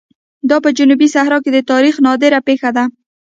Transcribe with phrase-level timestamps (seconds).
[0.49, 2.83] دا په جنوبي صحرا کې د تاریخ نادره پېښه ده.